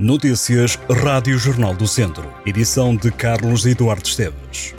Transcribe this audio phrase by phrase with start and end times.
[0.00, 2.32] Notícias Rádio Jornal do Centro.
[2.46, 4.72] Edição de Carlos Eduardo Esteves.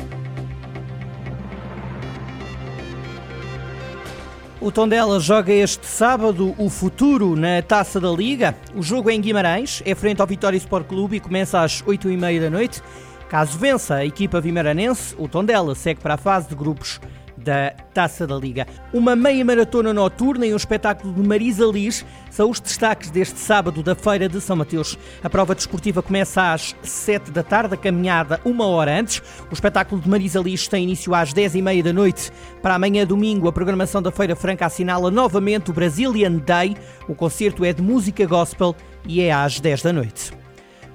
[4.61, 8.55] O Tondela joga este sábado o futuro na Taça da Liga.
[8.73, 12.39] O jogo é em Guimarães, é frente ao Vitória Sport Clube e começa às 8h30
[12.39, 12.81] da noite.
[13.27, 16.97] Caso vença a equipa vimaranense, o Tondela segue para a fase de grupos
[17.43, 18.67] da Taça da Liga.
[18.93, 23.81] Uma meia maratona noturna e um espetáculo de Marisa Liz são os destaques deste sábado
[23.81, 24.97] da Feira de São Mateus.
[25.23, 29.21] A prova desportiva começa às 7 da tarde, a caminhada uma hora antes.
[29.49, 32.31] O espetáculo de Marisa Liz tem início às 10 e meia da noite.
[32.61, 36.75] Para amanhã, domingo, a programação da Feira Franca assinala novamente o Brazilian Day.
[37.07, 38.75] O concerto é de música gospel
[39.07, 40.31] e é às 10 da noite.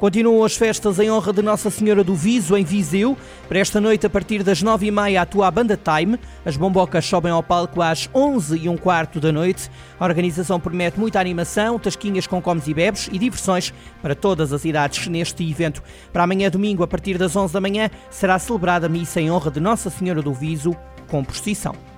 [0.04, 3.16] Continuam as festas em honra de Nossa Senhora do Viso, em Viseu.
[3.48, 6.20] Para esta noite, a partir das nove e meia, atua a Banda Time.
[6.45, 9.70] As bombocas sobem ao palco às onze e um quarto da noite.
[9.98, 13.72] A organização promete muita animação, tasquinhas com comes e bebes e diversões
[14.02, 15.82] para todas as idades neste evento.
[16.12, 19.51] Para amanhã, domingo, a partir das onze da manhã, será celebrada a missa em honra
[19.51, 20.76] de Nossa Senhora do Viso,
[21.09, 21.93] com procissão.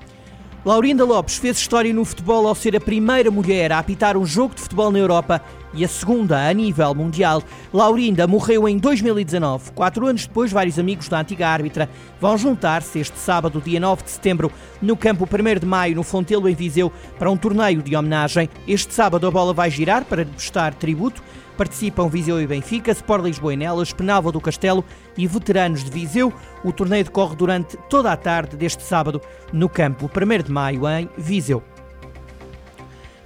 [0.67, 4.53] Laurinda Lopes fez história no futebol ao ser a primeira mulher a apitar um jogo
[4.53, 5.41] de futebol na Europa
[5.73, 7.41] e a segunda a nível mundial.
[7.73, 9.71] Laurinda morreu em 2019.
[9.71, 11.89] Quatro anos depois, vários amigos da antiga árbitra
[12.21, 14.51] vão juntar-se este sábado, dia 9 de setembro,
[14.83, 18.51] no campo 1 de maio, no Fontelo, em Viseu, para um torneio de homenagem.
[18.67, 21.23] Este sábado a bola vai girar para prestar tributo
[21.57, 24.85] Participam Viseu e Benfica, Sport Lisboa e Nelas, Penalva do Castelo
[25.17, 26.33] e veteranos de Viseu.
[26.63, 29.21] O torneio decorre durante toda a tarde deste sábado
[29.53, 31.63] no campo 1 de maio em Viseu.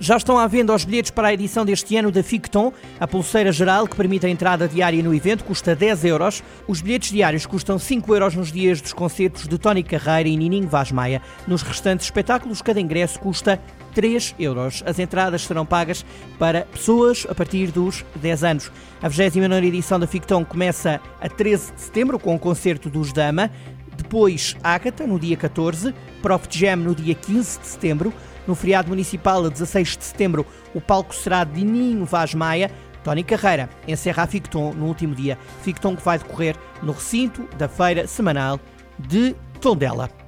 [0.03, 2.73] Já estão à venda os bilhetes para a edição deste ano da Ficton.
[2.99, 6.43] A pulseira geral, que permite a entrada diária no evento, custa 10 euros.
[6.67, 10.67] Os bilhetes diários custam 5 euros nos dias dos concertos de Tony Carreira e Nininho
[10.67, 11.21] Vaz Maia.
[11.47, 13.61] Nos restantes espetáculos, cada ingresso custa
[13.95, 14.83] 3 euros.
[14.87, 16.05] As entradas serão pagas
[16.39, 18.73] para pessoas a partir dos 10 anos.
[19.03, 23.51] A 29 edição da Ficton começa a 13 de setembro com o concerto dos Dama.
[23.97, 28.13] Depois, Ágata, no dia 14, Prof Jam no dia 15 de setembro.
[28.47, 32.71] No feriado municipal, a 16 de setembro, o palco será de Ninho Vaz Maia.
[33.05, 35.39] Tony Carreira encerra a Ficton no último dia.
[35.63, 38.59] Ficton que vai decorrer no recinto da feira semanal
[38.99, 40.20] de Tondela.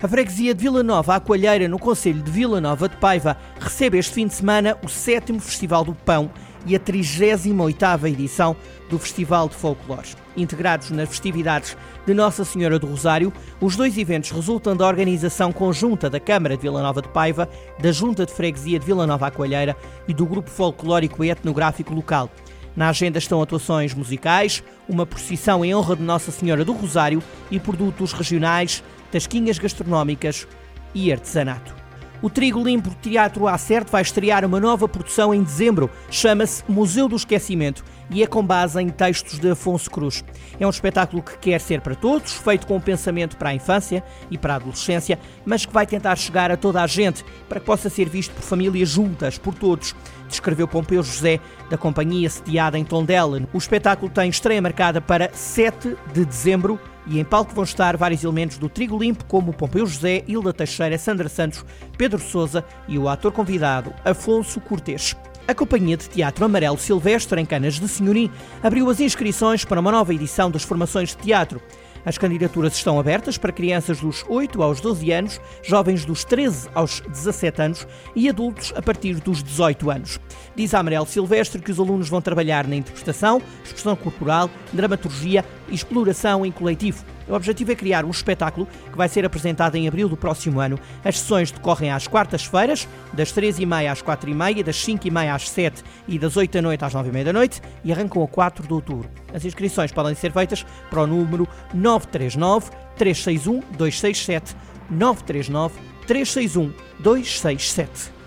[0.00, 3.98] A freguesia de Vila Nova, a Coalheira, no Conselho de Vila Nova de Paiva, recebe
[3.98, 6.30] este fim de semana o 7 Festival do Pão
[6.64, 8.54] e a 38ª edição
[8.88, 10.14] do Festival de Folclore.
[10.36, 11.76] Integrados nas festividades
[12.06, 16.62] de Nossa Senhora do Rosário, os dois eventos resultam da organização conjunta da Câmara de
[16.62, 17.48] Vila Nova de Paiva,
[17.80, 19.76] da Junta de Freguesia de Vila Nova à Coalheira
[20.06, 22.30] e do Grupo Folclórico e Etnográfico Local.
[22.76, 27.20] Na agenda estão atuações musicais, uma procissão em honra de Nossa Senhora do Rosário
[27.50, 30.46] e produtos regionais, tasquinhas gastronómicas
[30.94, 31.78] e artesanato.
[32.20, 35.88] O Trigo Limpo Teatro Acerte vai estrear uma nova produção em dezembro.
[36.10, 40.24] Chama-se Museu do Esquecimento e é com base em textos de Afonso Cruz.
[40.58, 44.02] É um espetáculo que quer ser para todos, feito com um pensamento para a infância
[44.28, 47.66] e para a adolescência, mas que vai tentar chegar a toda a gente para que
[47.66, 49.94] possa ser visto por famílias juntas, por todos
[50.28, 51.40] descreveu Pompeu José,
[51.70, 53.40] da companhia sediada em Tondela.
[53.52, 58.22] O espetáculo tem estreia marcada para 7 de dezembro e em palco vão estar vários
[58.22, 61.64] elementos do Trigo Limpo, como Pompeu José, Hilda Teixeira, Sandra Santos,
[61.96, 65.16] Pedro Souza e o ator convidado Afonso Cortes.
[65.46, 68.30] A Companhia de Teatro Amarelo Silvestre, em Canas de Senhorim,
[68.62, 71.62] abriu as inscrições para uma nova edição das formações de teatro.
[72.08, 77.00] As candidaturas estão abertas para crianças dos 8 aos 12 anos, jovens dos 13 aos
[77.02, 77.86] 17 anos
[78.16, 80.18] e adultos a partir dos 18 anos.
[80.56, 85.74] Diz a Amarelo Silvestre que os alunos vão trabalhar na interpretação, expressão corporal, dramaturgia e
[85.74, 87.04] exploração em coletivo.
[87.28, 90.78] O objetivo é criar um espetáculo que vai ser apresentado em abril do próximo ano.
[91.04, 96.36] As sessões decorrem às quartas-feiras, das 3h30 às 4h30, das 5h30 às 7 e das
[96.36, 99.10] 8 da noite às 9h30 da noite e arrancam a 4 de outubro.
[99.32, 104.56] As inscrições podem ser feitas para o número 939 361 267
[104.90, 105.74] 939
[106.06, 108.18] 361 267.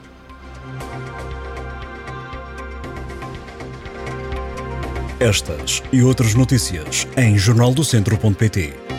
[5.20, 8.91] Estas e outras notícias em jornaldocentro.pt.